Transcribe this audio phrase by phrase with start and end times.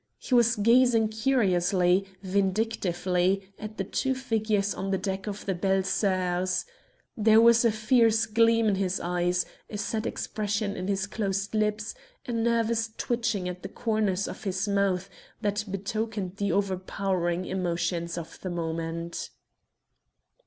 [0.17, 5.89] He was gazing curiously, vindictively, at the two figures on the deck of the Belles
[5.91, 6.65] Soeurs.
[7.15, 11.93] There was a fierce gleam in his eyes, a set expression in his closed lips,
[12.25, 15.07] a nervous twitching at the corners of his mouth,
[15.41, 19.29] that betokened the overpowering emotions of the moment.